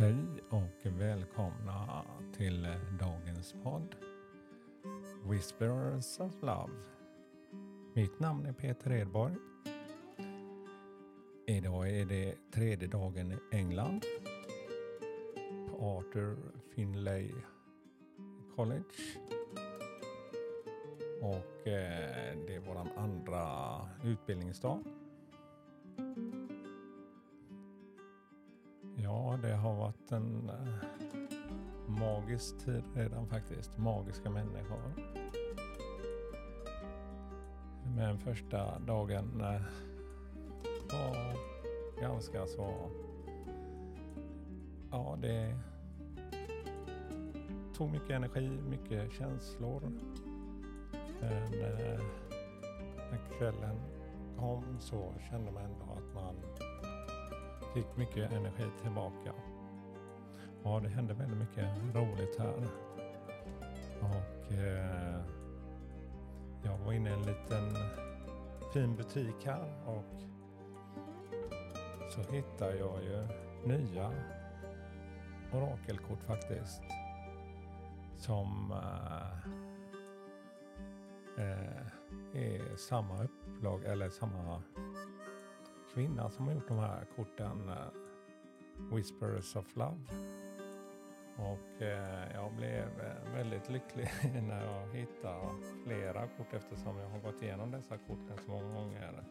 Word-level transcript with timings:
Hej 0.00 0.42
och 0.48 1.00
välkomna 1.00 2.04
till 2.36 2.68
dagens 3.00 3.54
podd 3.62 3.94
Whisperers 5.30 6.20
of 6.20 6.42
Love. 6.42 6.72
Mitt 7.94 8.20
namn 8.20 8.46
är 8.46 8.52
Peter 8.52 8.92
Edborg. 8.92 9.34
Idag 11.46 11.90
är 11.90 12.04
det 12.04 12.34
tredje 12.52 12.88
dagen 12.88 13.32
i 13.32 13.56
England 13.56 14.04
på 15.68 15.86
Arthur 15.86 16.36
Finlay 16.74 17.30
College. 18.56 18.84
Och 21.20 21.68
eh, 21.68 22.36
det 22.46 22.54
är 22.54 22.60
vår 22.60 22.88
andra 22.96 23.88
utbildningsdag. 24.04 24.84
Ja, 29.10 29.38
det 29.42 29.54
har 29.54 29.74
varit 29.74 30.12
en 30.12 30.50
eh, 30.50 30.88
magisk 31.86 32.58
tid 32.58 32.82
redan 32.94 33.26
faktiskt. 33.26 33.78
Magiska 33.78 34.30
människor. 34.30 34.92
Men 37.96 38.18
första 38.18 38.78
dagen 38.78 39.40
eh, 39.40 39.62
var 40.92 41.36
ganska 42.00 42.46
så... 42.46 42.90
Ja, 44.90 45.18
det 45.22 45.58
tog 47.74 47.90
mycket 47.90 48.10
energi, 48.10 48.48
mycket 48.68 49.12
känslor. 49.12 49.92
Men 51.20 51.42
eh, 51.42 52.00
när 53.10 53.38
kvällen 53.38 53.76
kom 54.38 54.64
så 54.80 55.14
kände 55.30 55.50
man 55.50 55.62
ändå 55.62 55.84
att 55.84 56.14
man 56.14 56.34
fick 57.74 57.96
mycket 57.96 58.32
energi 58.32 58.64
tillbaka. 58.82 59.32
Ja, 60.62 60.80
det 60.82 60.88
hände 60.88 61.14
väldigt 61.14 61.38
mycket 61.38 61.66
roligt 61.94 62.38
här. 62.38 62.68
Och 64.00 64.52
eh, 64.52 65.20
jag 66.62 66.78
var 66.78 66.92
inne 66.92 67.10
i 67.10 67.12
en 67.12 67.22
liten 67.22 67.76
fin 68.72 68.96
butik 68.96 69.44
här 69.44 69.72
och 69.86 70.20
så 72.10 72.32
hittade 72.32 72.76
jag 72.76 73.02
ju 73.02 73.26
nya 73.64 74.12
orakelkort 75.52 76.22
faktiskt. 76.22 76.82
Som 78.16 78.72
eh, 78.72 79.38
eh 81.44 81.80
är 82.34 82.76
samma 82.76 83.22
upplag 83.22 83.84
eller 83.84 84.08
samma 84.08 84.62
kvinna 85.94 86.30
som 86.30 86.46
har 86.46 86.54
gjort 86.54 86.68
de 86.68 86.78
här 86.78 87.06
korten. 87.16 87.68
Eh, 87.68 88.10
Whispers 88.92 89.56
of 89.56 89.76
Love. 89.76 90.00
Och 91.36 91.82
eh, 91.82 92.32
jag 92.34 92.52
blev 92.52 92.84
eh, 93.00 93.34
väldigt 93.34 93.68
lycklig 93.70 94.08
när 94.48 94.64
jag 94.64 94.94
hittade 94.94 95.48
flera 95.84 96.26
kort 96.26 96.52
eftersom 96.52 96.98
jag 96.98 97.08
har 97.08 97.18
gått 97.18 97.42
igenom 97.42 97.70
dessa 97.70 97.98
korten 97.98 98.38
så 98.44 98.50
många 98.50 98.74
gånger. 98.74 99.24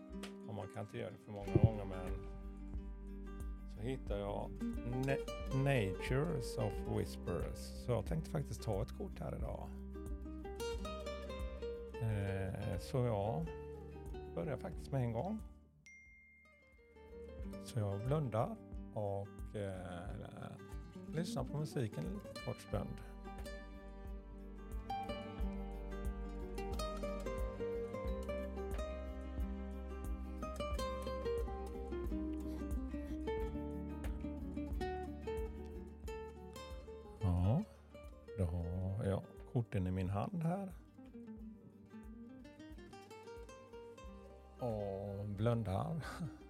Och 0.47 0.53
man 0.53 0.67
kan 0.73 0.81
inte 0.81 0.97
göra 0.97 1.11
det 1.11 1.17
för 1.25 1.31
många 1.31 1.53
gånger 1.63 1.85
men 1.85 2.39
så 3.75 3.81
hittade 3.81 4.19
jag 4.19 4.49
Na 5.05 5.15
Natures 5.53 6.57
of 6.57 6.97
Whispers. 6.97 7.85
Så 7.85 7.91
jag 7.91 8.05
tänkte 8.05 8.31
faktiskt 8.31 8.63
ta 8.63 8.81
ett 8.81 8.97
kort 8.97 9.19
här 9.19 9.35
idag. 9.35 9.67
Eh, 12.01 12.79
så 12.79 12.97
jag 12.97 13.45
börjar 14.35 14.57
faktiskt 14.57 14.91
med 14.91 15.01
en 15.01 15.13
gång. 15.13 15.39
Så 17.63 17.79
jag 17.79 18.05
blundar 18.05 18.55
och 18.93 19.55
eh, 19.55 20.51
lyssnar 21.15 21.43
på 21.43 21.57
musiken 21.57 22.05
en 22.05 22.19
kort 22.45 22.61
stund. 22.61 22.89
Ja, 37.21 37.63
då 38.37 38.45
har 38.45 39.05
jag 39.05 39.21
korten 39.53 39.87
i 39.87 39.91
min 39.91 40.09
hand 40.09 40.43
här. 40.43 40.73
Och 44.59 45.25
blundar. 45.25 46.01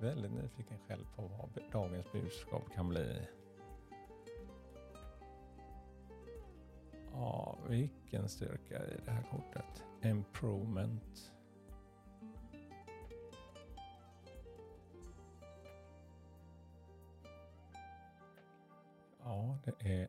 väldigt 0.00 0.32
nyfiken 0.32 0.78
själv 0.88 1.04
på 1.16 1.22
vad 1.22 1.62
dagens 1.72 2.12
budskap 2.12 2.74
kan 2.74 2.88
bli. 2.88 3.28
Ja, 7.12 7.58
vilken 7.68 8.28
styrka 8.28 8.86
i 8.86 9.00
det 9.04 9.10
här 9.10 9.22
kortet. 9.22 9.84
Improvement. 10.02 11.32
Ja, 19.24 19.58
det 19.64 19.74
är... 19.80 20.08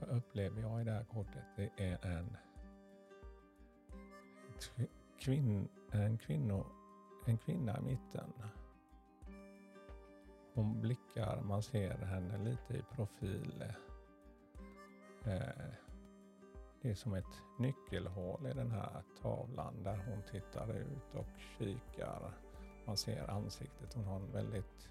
Vad 0.00 0.10
upplever 0.10 0.62
jag 0.62 0.80
i 0.80 0.84
det 0.84 0.92
här 0.92 1.04
kortet? 1.04 1.44
Det 1.56 1.70
är 1.76 2.06
en 2.06 2.36
kvin, 5.18 5.68
en, 5.90 6.18
kvinno, 6.18 6.66
en 7.28 7.38
kvinna 7.38 7.78
i 7.78 7.82
mitten. 7.82 8.32
Hon 10.54 10.80
blickar, 10.80 11.40
man 11.40 11.62
ser 11.62 11.98
henne 11.98 12.38
lite 12.38 12.74
i 12.74 12.82
profil. 12.94 13.64
Eh, 15.24 15.72
det 16.82 16.90
är 16.90 16.94
som 16.94 17.14
ett 17.14 17.42
nyckelhål 17.58 18.46
i 18.46 18.52
den 18.52 18.70
här 18.70 19.02
tavlan 19.22 19.82
där 19.82 19.96
hon 19.96 20.22
tittar 20.22 20.76
ut 20.76 21.14
och 21.14 21.40
kikar. 21.58 22.32
Man 22.86 22.96
ser 22.96 23.30
ansiktet. 23.30 23.94
Hon 23.94 24.04
har 24.04 24.16
en 24.16 24.32
väldigt 24.32 24.88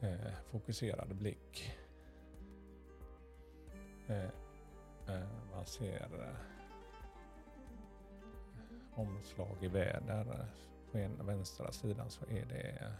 eh, 0.00 0.32
fokuserad 0.50 1.16
blick. 1.16 1.74
Eh, 4.06 4.30
man 5.52 5.66
ser 5.66 6.08
omslag 8.94 9.56
i 9.60 9.68
väder. 9.68 10.46
På 10.92 10.98
ena 10.98 11.24
vänstra 11.24 11.72
sidan 11.72 12.10
så 12.10 12.24
är 12.26 12.46
det 12.46 12.92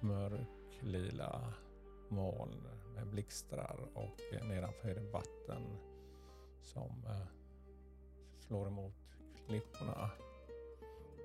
mörklila 0.00 1.52
moln 2.08 2.62
med 2.94 3.06
blixtrar 3.06 3.88
och 3.94 4.46
nedanför 4.48 4.88
är 4.88 4.94
det 4.94 5.10
vatten 5.10 5.62
som 6.60 7.04
eh, 7.06 7.26
slår 8.38 8.66
emot 8.66 8.94
klipporna. 9.46 10.10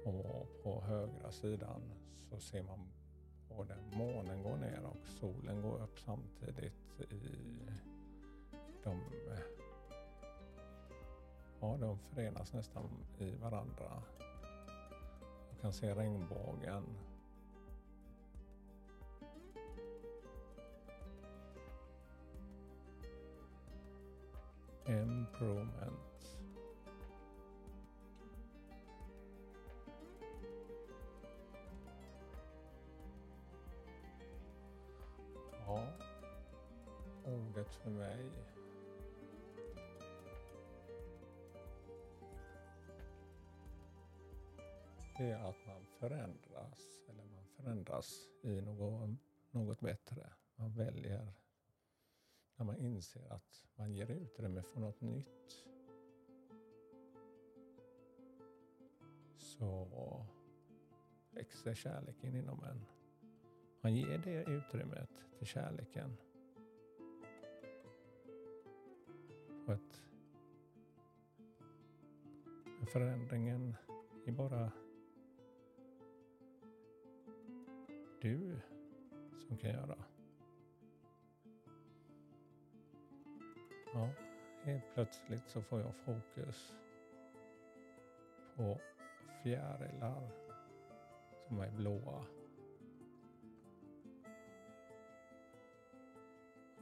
Och 0.05 0.63
på 0.63 0.81
högra 0.81 1.31
sidan 1.31 1.81
så 2.29 2.39
ser 2.39 2.63
man 2.63 2.79
både 3.49 3.75
månen 3.91 4.43
gå 4.43 4.55
ner 4.55 4.81
och 4.83 5.07
solen 5.07 5.61
gå 5.61 5.77
upp 5.77 5.99
samtidigt 5.99 7.01
i 7.11 7.69
De 11.79 11.97
förenas 11.97 12.53
nästan 12.53 12.89
i 13.17 13.35
varandra. 13.35 14.03
Jag 15.49 15.61
kan 15.61 15.73
se 15.73 15.95
regnbågen. 15.95 16.83
Improvement. 24.85 26.37
Ja, 35.65 35.87
ordet 37.25 37.75
för 37.75 37.89
mig 37.89 38.31
det 45.17 45.31
är 45.31 45.49
att 45.49 45.67
man 45.67 45.85
förändras, 45.85 47.01
eller 47.09 47.23
man 47.23 47.45
förändras 47.47 48.27
i 48.41 48.61
något, 48.61 49.09
något 49.51 49.79
bättre. 49.79 50.29
Man 50.55 50.71
väljer, 50.71 51.33
när 52.55 52.65
man 52.65 52.77
inser 52.77 53.33
att 53.33 53.65
man 53.75 53.93
ger 53.93 54.11
utrymme 54.11 54.61
för 54.61 54.79
något 54.79 55.01
nytt. 55.01 55.65
Så 59.37 60.25
växer 61.31 61.73
kärleken 61.73 62.35
inom 62.35 62.63
en. 62.63 62.85
Man 63.81 63.95
ger 63.95 64.17
det 64.17 64.43
utrymmet 64.43 65.09
till 65.37 65.47
kärleken. 65.47 66.17
På 69.65 69.71
ett, 69.71 70.01
förändringen 72.91 73.75
är 74.25 74.31
bara 74.31 74.71
du 78.23 78.59
som 79.47 79.57
kan 79.57 79.71
göra. 79.71 79.97
Ja, 83.93 84.09
helt 84.63 84.93
plötsligt 84.93 85.47
så 85.47 85.61
får 85.61 85.79
jag 85.79 85.95
fokus 85.95 86.73
på 88.55 88.79
fjärilar 89.43 90.29
som 91.47 91.59
är 91.59 91.71
blåa. 91.71 92.25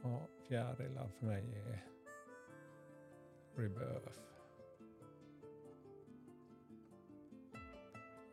Ja, 0.02 0.26
fjärilar 0.48 1.08
för 1.08 1.26
mig 1.26 1.44
är 1.56 1.86
rebirth. 3.54 4.18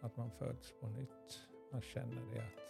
Att 0.02 0.18
man 0.18 0.32
föds 0.32 0.72
på 0.72 0.88
nytt. 0.88 1.48
Man 1.72 1.82
känner 1.82 2.36
det 2.36 2.40
att 2.40 2.70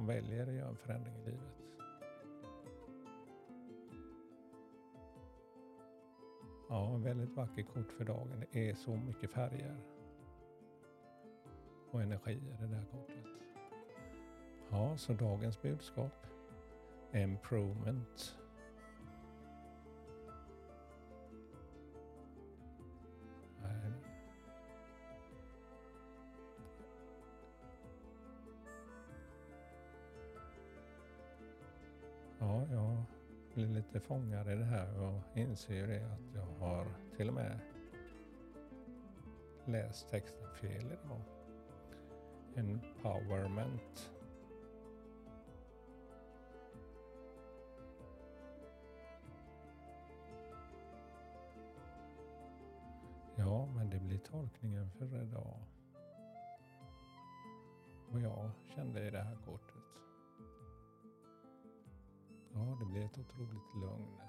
man 0.00 0.06
väljer 0.06 0.46
att 0.46 0.54
göra 0.54 0.68
en 0.68 0.76
förändring 0.76 1.14
i 1.14 1.24
livet. 1.24 1.56
Ja, 6.68 6.94
en 6.94 7.02
väldigt 7.02 7.36
vacker 7.36 7.62
kort 7.62 7.92
för 7.92 8.04
dagen. 8.04 8.44
Det 8.52 8.70
är 8.70 8.74
så 8.74 8.96
mycket 8.96 9.30
färger 9.30 9.76
och 11.90 12.02
energi 12.02 12.32
i 12.32 12.56
det 12.60 12.66
där 12.66 12.84
kortet. 12.90 13.26
Ja, 14.70 14.96
så 14.96 15.12
dagens 15.12 15.62
budskap. 15.62 16.26
Improvement. 17.12 18.39
Lite 33.80 34.00
fångad 34.00 34.50
i 34.50 34.54
det 34.54 34.64
här 34.64 35.00
och 35.00 35.38
inser 35.38 35.86
det 35.86 36.04
att 36.12 36.34
jag 36.34 36.66
har 36.66 36.86
till 37.16 37.28
och 37.28 37.34
med 37.34 37.58
läst 39.64 40.08
texten 40.08 40.48
fel 40.60 40.86
idag. 40.86 41.20
Empowerment. 42.54 44.10
Ja, 53.36 53.66
men 53.66 53.90
det 53.90 54.00
blir 54.00 54.18
tolkningen 54.18 54.90
för 54.90 55.22
idag. 55.22 55.56
Och 58.12 58.20
jag 58.20 58.50
kände 58.74 59.06
i 59.06 59.10
det 59.10 59.22
här 59.22 59.36
kortet. 59.44 59.79
Ja, 62.60 62.76
det 62.78 62.84
blir 62.84 63.04
ett 63.04 63.18
otroligt 63.18 63.74
lugn. 63.74 64.20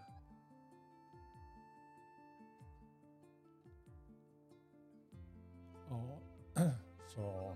Ja, 5.90 6.20
så 7.08 7.56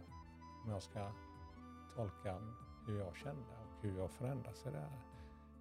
om 0.64 0.72
jag 0.72 0.84
ska 0.84 1.12
tolka 1.96 2.42
hur 2.88 3.00
jag 3.00 3.16
kände 3.16 3.42
och 3.42 3.82
hur 3.82 3.98
jag 3.98 4.12
förändrades 4.12 4.66
i 4.66 4.72
det 4.72 4.80
här. 4.80 5.02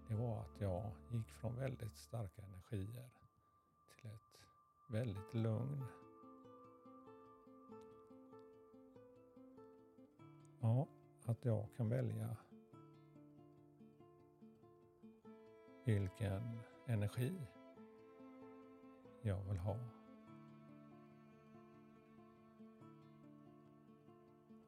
Det 0.08 0.14
var 0.14 0.40
att 0.40 0.60
jag 0.60 0.90
gick 1.10 1.28
från 1.28 1.56
väldigt 1.56 1.96
starka 1.96 2.42
energier 2.42 3.10
till 4.00 4.10
ett 4.10 4.40
väldigt 4.88 5.34
lugn. 5.34 5.84
Ja, 10.60 10.88
att 11.26 11.44
jag 11.44 11.66
kan 11.76 11.88
välja 11.88 12.36
vilken 15.84 16.60
energi 16.86 17.40
jag 19.22 19.42
vill 19.42 19.58
ha. 19.58 19.78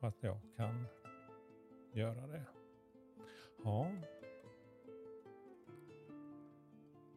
Och 0.00 0.08
att 0.08 0.22
jag 0.22 0.38
kan 0.56 0.86
göra 1.92 2.26
det. 2.26 2.42
Ja. 3.64 3.92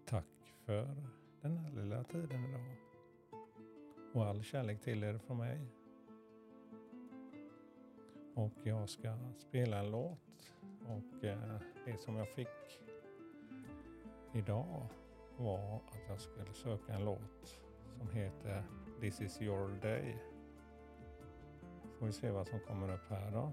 Tack 0.05 0.25
för 0.65 0.95
den 1.41 1.57
här 1.57 1.71
lilla 1.71 2.03
tiden 2.03 2.45
idag. 2.45 2.75
Och 4.13 4.25
all 4.25 4.43
kärlek 4.43 4.81
till 4.81 5.03
er 5.03 5.17
från 5.17 5.37
mig. 5.37 5.67
Och 8.35 8.53
jag 8.63 8.89
ska 8.89 9.17
spela 9.37 9.79
en 9.79 9.91
låt 9.91 10.53
och 10.87 11.23
eh, 11.23 11.59
det 11.85 11.97
som 11.97 12.15
jag 12.15 12.27
fick 12.29 12.47
idag 14.33 14.87
var 15.37 15.75
att 15.75 16.01
jag 16.07 16.19
skulle 16.19 16.53
söka 16.53 16.93
en 16.93 17.05
låt 17.05 17.59
som 17.97 18.09
heter 18.09 18.63
This 18.99 19.21
is 19.21 19.41
your 19.41 19.69
day. 19.81 20.17
Får 21.99 22.05
vi 22.05 22.11
se 22.11 22.31
vad 22.31 22.47
som 22.47 22.59
kommer 22.59 22.93
upp 22.93 23.09
här 23.09 23.31
då. 23.31 23.51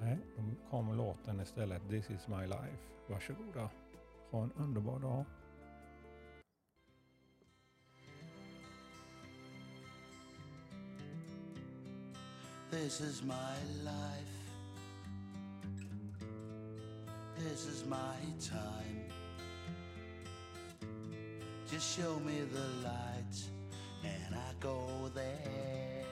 Nej, 0.00 0.18
då 0.36 0.70
kommer 0.70 0.94
låten 0.94 1.40
istället 1.40 1.88
This 1.88 2.10
is 2.10 2.28
my 2.28 2.46
life. 2.46 2.78
Varsågoda. 3.08 3.70
Ha 4.30 4.42
en 4.42 4.52
underbar 4.52 4.98
dag. 4.98 5.24
This 12.82 13.00
is 13.00 13.22
my 13.22 13.56
life. 13.84 14.34
This 17.38 17.66
is 17.66 17.84
my 17.86 18.16
time. 18.40 19.04
Just 21.70 21.96
show 21.96 22.18
me 22.26 22.40
the 22.52 22.88
light 22.88 23.36
and 24.02 24.34
I 24.34 24.52
go 24.58 25.08
there. 25.14 26.02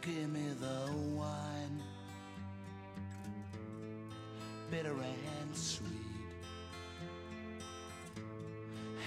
Give 0.00 0.32
me 0.32 0.48
the 0.60 0.92
wine, 1.16 1.82
bitter 4.72 4.90
and 4.90 5.56
sweet, 5.56 5.88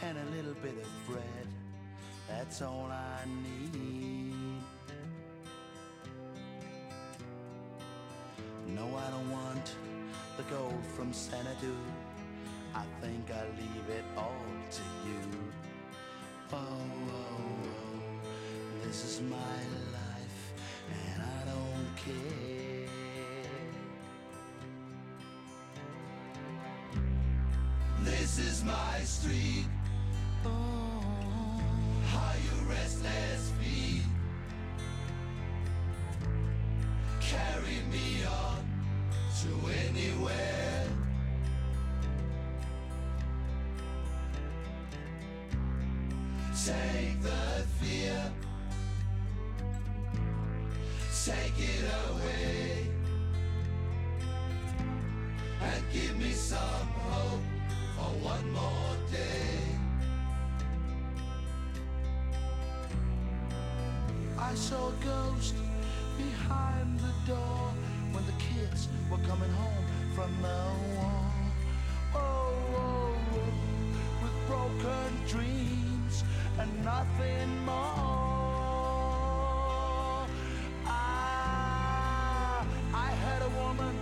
and 0.01 0.17
a 0.17 0.35
little 0.35 0.55
bit 0.63 0.77
of 0.77 0.89
bread. 1.05 1.56
That's 2.27 2.61
all 2.61 2.89
I 2.91 3.25
need. 3.43 4.61
No, 8.67 8.85
I 8.97 9.09
don't 9.11 9.31
want 9.31 9.75
the 10.35 10.43
gold 10.43 10.85
from 10.95 11.13
Xanadu. 11.13 11.75
I 12.75 12.83
think 13.01 13.31
I 13.31 13.43
leave 13.59 13.89
it 13.89 14.03
all 14.17 14.45
to 14.71 14.81
you. 15.07 15.21
Oh, 16.53 16.57
oh, 16.57 17.17
oh, 17.63 18.85
this 18.85 19.03
is 19.03 19.21
my 19.21 19.59
life, 19.97 20.53
and 20.91 21.23
I 21.23 21.45
don't 21.51 21.95
care. 21.97 22.87
This 28.03 28.37
is 28.37 28.63
my 28.63 28.99
street. 29.03 29.65
Oh, 30.45 31.16
restless 32.69 33.51
feet? 33.59 34.03
Carry 37.19 37.79
me 37.91 38.23
on 38.25 38.59
to 39.41 39.49
anywhere. 39.87 40.87
Take 46.65 47.21
the 47.21 47.65
fear, 47.79 48.31
take 51.25 51.59
it 51.59 51.85
away, 52.09 52.87
and 55.61 55.83
give 55.93 56.17
me 56.17 56.31
some 56.31 56.59
hope 56.59 57.39
for 57.95 58.11
one 58.25 58.51
more 58.51 58.97
day. 59.09 59.66
I 64.49 64.55
saw 64.55 64.87
a 64.87 64.93
ghost 65.03 65.55
behind 66.17 66.99
the 67.01 67.13
door 67.29 67.73
when 68.13 68.25
the 68.25 68.31
kids 68.39 68.87
were 69.11 69.17
coming 69.27 69.51
home 69.51 69.85
from 70.15 70.31
the 70.41 70.63
war. 70.95 71.21
Oh, 72.15 72.53
oh, 72.77 73.17
oh, 73.33 73.51
with 74.21 74.37
broken 74.47 75.11
dreams 75.27 76.23
and 76.59 76.71
nothing 76.85 77.49
more. 77.65 77.75
Ah, 80.85 82.65
I 82.93 83.11
heard 83.23 83.41
a 83.41 83.49
woman 83.61 83.95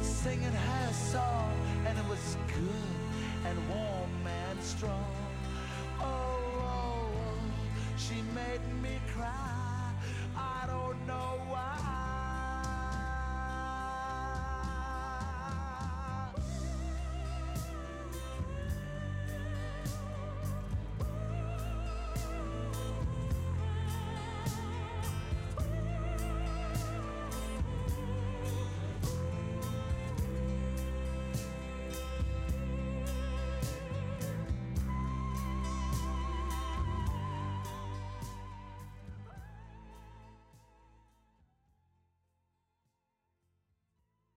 singing 0.00 0.56
her 0.70 0.92
song, 0.94 1.52
and 1.86 1.98
it 1.98 2.08
was 2.08 2.38
good 2.48 2.96
and 3.44 3.68
warm 3.68 4.26
and 4.26 4.62
strong. 4.62 5.04
Oh, 6.00 6.04
oh, 6.04 7.10
oh 7.12 7.98
she 7.98 8.22
made 8.34 8.64
me 8.82 8.98
cry. 9.14 9.65
I 10.36 10.66
don't 10.66 11.06
know 11.06 11.40
why. 11.48 12.05